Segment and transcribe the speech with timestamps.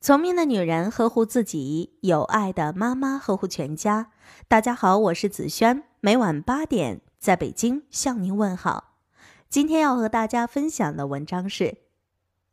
[0.00, 4.12] 聪明的女人呵护自己，有爱的妈妈呵护全家。
[4.46, 8.94] 大家好，我是子轩，每晚八点在北京向您问好。
[9.48, 11.78] 今天要和大家分享的文章是：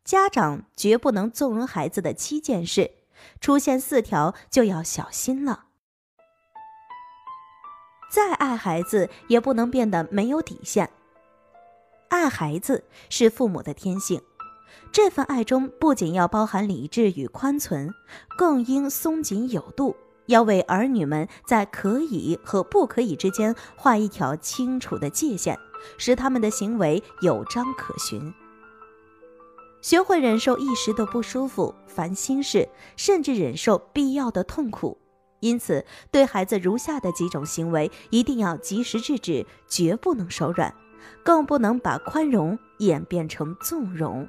[0.03, 2.89] 家长绝不能纵容孩子的七件事，
[3.39, 5.65] 出现四条就要小心了。
[8.11, 10.89] 再爱孩子，也不能变得没有底线。
[12.09, 14.19] 爱孩子是父母的天性。
[14.91, 17.93] 这份爱中不仅要包含理智与宽存，
[18.37, 19.95] 更应松紧有度，
[20.27, 25.57] 要为儿女们在可以和不可以之间画一条清楚的界限，
[25.97, 28.33] 使他们的行为有章可循。
[29.81, 34.97] 学会忍受一时的不舒服、烦心事，甚至忍受必要的痛苦。
[35.41, 40.73] 因此，对孩子如下的几种行为一定要及时制止，绝不能手软，
[41.23, 44.27] 更不能把宽容演变成纵容。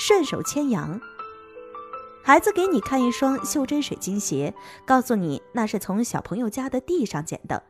[0.00, 0.98] 顺手牵羊，
[2.24, 4.54] 孩子给你看一双袖珍水晶鞋，
[4.86, 7.62] 告诉你那是从小朋友家的地上捡的。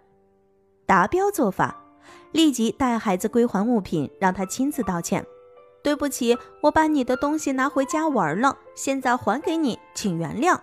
[0.86, 1.82] 达标做法，
[2.30, 5.26] 立即带孩子归还物品，让他亲自道歉。
[5.82, 10.56] 对不起，我把你的东西拿回家玩了，现在还给你，请原谅。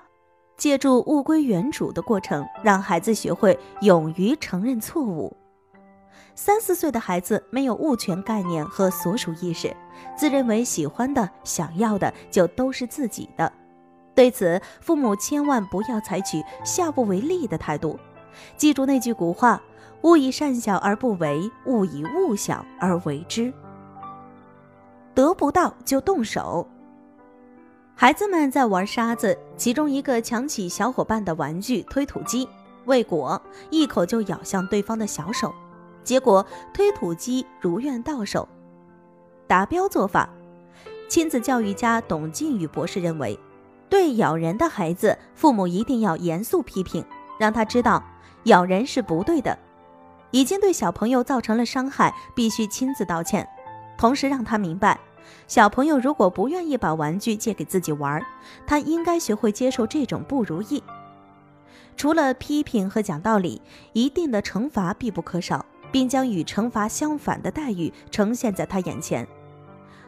[0.55, 5.35] 借助物归原主的过程，让孩子学会勇于承认错误。
[6.39, 9.75] 三四岁的孩子没有物权概念和所属意识，
[10.15, 13.51] 自认为喜欢的、想要的就都是自己的。
[14.13, 17.99] 对此，父母千万不要采取下不为例的态度。
[18.55, 19.59] 记住那句古话
[20.03, 23.51] ：“勿以善小而不为，勿以恶小而为之。”
[25.15, 26.67] 得不到就动手。
[27.95, 32.47] 孩子们在玩沙子，其中一个抢起小伙伴的玩具推土机，
[32.85, 35.51] 未果一口就咬向对方的小手。
[36.07, 38.47] 结果推土机如愿到手，
[39.45, 40.29] 达标做法。
[41.09, 43.37] 亲子教育家董靖宇博士认为，
[43.89, 47.03] 对咬人的孩子，父母一定要严肃批评，
[47.37, 48.01] 让他知道
[48.43, 49.59] 咬人是不对的，
[50.31, 53.45] 已经对小朋友造成了伤害，必须亲自道歉。
[53.97, 54.97] 同时让他明白，
[55.45, 58.25] 小朋友如果不愿意把玩具借给自己玩，
[58.65, 60.81] 他应该学会接受这种不如意。
[61.97, 63.61] 除了批评和讲道理，
[63.91, 65.65] 一定的惩罚必不可少。
[65.91, 69.27] 并将与惩罚相反的待遇呈现在他眼前，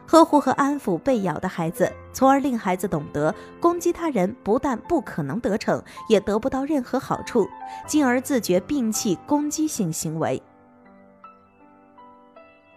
[0.06, 7.48] 呵护和安抚被咬的孩子，从而令孩子懂得攻击他人不但不可能得逞，也得不到任何好处，
[7.86, 10.42] 进而自觉摒弃攻击性行为。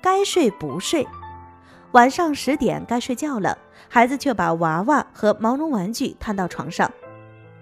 [0.02, 1.08] 该睡不睡，
[1.94, 6.92] 晚上十点该睡觉了，孩子却把娃娃和毛绒玩具摊到床上，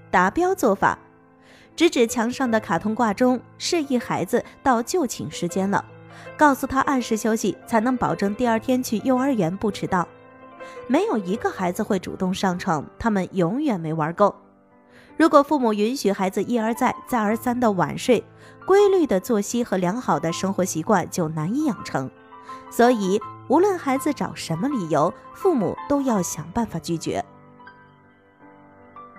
[0.10, 0.98] 达标做法。
[1.76, 5.84] 指指墙上的卡通挂钟，示意孩子到就寝时间了，
[6.38, 10.08] 告诉他按时休息，才能保证第二天去幼儿园不迟到。
[10.88, 14.36] 没有一个孩子会主动上床，他们永远没玩够。
[15.18, 18.24] 如果父母允许孩子一而再、再而三的晚睡，
[18.66, 22.10] 规律的作息和良好的生活习惯就难以养成。
[22.70, 27.24] 所以，无论孩子找什么理由，父母都要想办法拒绝。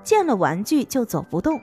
[0.03, 1.61] 见了玩具就走不动。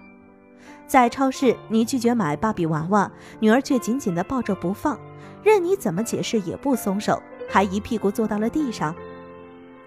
[0.87, 4.99] 在超市，你拒绝买芭比娃娃，女儿却紧紧地抱着不放，
[5.43, 8.95] 任你怎么解释也不松手，还一屁股坐到了地上。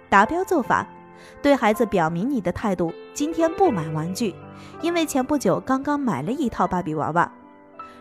[0.09, 0.87] 达标做法，
[1.41, 4.35] 对孩子表明你的态度：今天不买玩具，
[4.81, 7.33] 因为前不久刚刚买了一套芭比娃娃。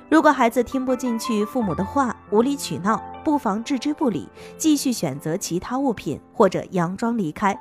[0.10, 4.28] 如果孩子听不进去父母的话，无理取闹，不妨置之不理，
[4.58, 7.58] 继续选择其他物品或者佯装离开，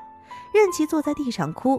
[0.53, 1.79] 任其坐在地上哭。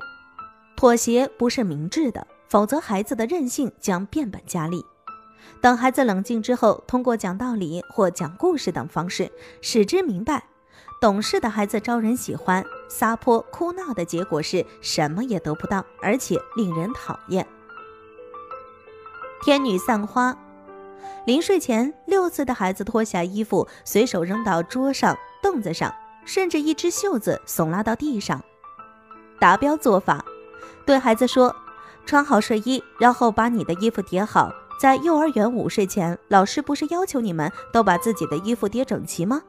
[0.78, 2.26] 妥协不是明智的。
[2.52, 4.86] 否则，孩子的任性将变本加厉。
[5.62, 9.32] 等孩子冷静之后，通过讲道理或讲故事等方式，
[9.62, 10.44] 使之明白，
[11.00, 17.48] 懂事的孩子招人喜欢，撒泼哭闹的结果是什么也得不到，而且令人讨厌。
[19.46, 20.38] 天女散花，
[21.26, 25.96] 临睡前，六岁的孩子脱下衣服，随手扔到桌上、凳子上，
[26.26, 28.44] 甚至一只袖子耸拉到地上。
[29.40, 30.26] 达标做法，
[30.86, 31.56] 对孩子说。
[32.06, 34.52] 穿好睡衣，然后把你的衣服叠好。
[34.80, 39.44] 在幼儿园午睡前，老师不是要求你们都把自己的衣服叠整齐吗？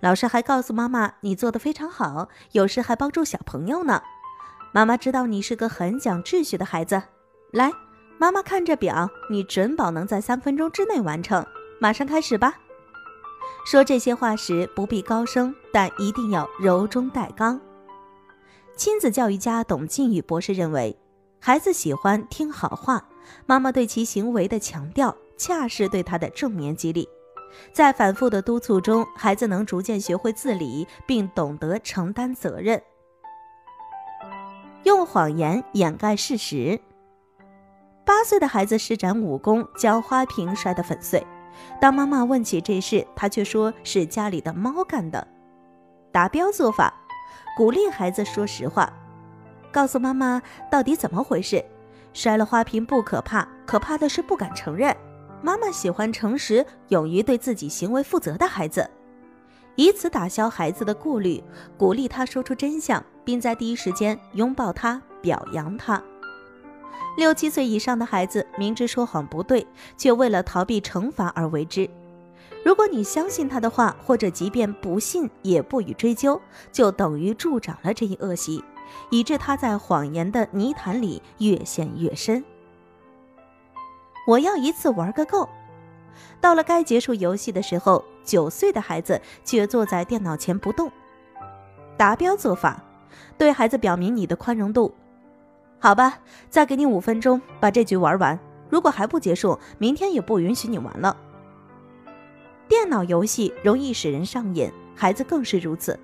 [0.00, 4.02] 老师还告诉妈妈，你做的非常好，有时还帮助小朋友呢。
[4.72, 7.00] 妈妈知道你是个很讲秩序的孩子。
[7.52, 7.70] 来，
[8.18, 11.46] 妈妈看着表，你准保能在三分钟之内完成。
[11.80, 12.54] 马上开始吧。
[13.64, 17.60] 说这些话时不必高声，但一定要柔中带刚。
[18.76, 20.98] 亲子教育家董靖宇博士认为。
[21.46, 23.06] 孩子喜欢听好话，
[23.44, 27.06] 妈妈对其行为的强调，恰是对他的正面激励。
[27.70, 32.82] 在反复的督促中，孩子能逐渐学会自理，并懂得承担责任。
[34.84, 36.80] 用谎言掩盖事实。
[38.06, 41.22] 八岁的孩子施展武功，将花瓶摔得粉碎。
[41.78, 45.28] 当妈妈问起这事，他却说是家里的猫干的。
[46.10, 46.94] 达标做法，
[47.54, 48.90] 鼓励孩子说实话，
[49.74, 50.40] 告诉妈妈
[50.70, 51.62] 到底怎么回事。
[52.12, 54.96] 摔了花瓶不可怕，可怕的是不敢承认。
[55.42, 58.88] 妈妈喜欢诚实、勇于对自己行为负责的孩子，
[59.74, 61.42] 以此打消孩子的顾虑，
[61.76, 66.00] 鼓励他说出真相，并在第一时间拥抱他、表扬他。
[67.16, 69.66] 六七岁以上的孩子明知说谎不对，
[69.96, 71.90] 却为了逃避惩罚而为之。
[72.64, 76.40] 如果你相信他的话，或者即便不信也不予追究，
[76.72, 78.64] 就等于助长了这一恶习，
[79.10, 82.44] 以致他在谎言的泥潭里越陷越深。
[84.26, 85.48] 我要一次玩个够。
[86.40, 90.90] 到了该结束游戏的时候，九岁的孩子却坐在电脑前不动。
[91.96, 92.82] 达标做法，
[93.36, 94.94] 对孩子表明你的宽容度。
[95.78, 98.38] 好吧，再给你五分钟把这局玩完。
[98.70, 101.16] 如果还不结束，明天也不允许你玩了。
[102.66, 105.98] 电脑游戏容易使人上瘾，孩子更是如此。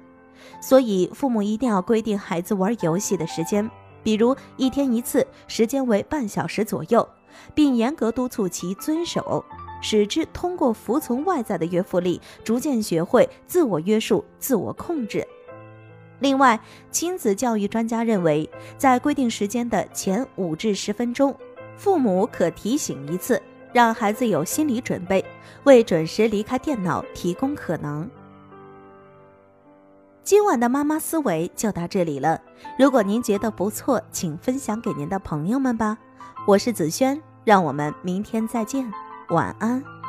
[0.60, 3.68] 所以父母一定要规定孩子玩游戏的时间，
[4.02, 7.08] 比如一天一次，时间为半小时左右，
[7.54, 9.44] 并严格督促其遵守，
[9.80, 15.26] 使之通过服从外在的约束力，逐渐学会自我约束、自我控制。
[16.20, 16.60] 另外，
[16.90, 21.34] 亲子教育专家认为，在规定时间的前五至十分钟，
[21.76, 23.40] 父母可提醒一次，
[23.72, 25.24] 让孩子有心理准备，
[25.64, 28.06] 为准时离开电脑提供可能。
[30.22, 32.40] 今晚的妈妈思维就到这里了。
[32.78, 35.96] 如果您觉得不错，请分享给您的朋友们吧。
[36.46, 38.90] 我是子轩，让我们明天再见，
[39.30, 39.99] 晚安。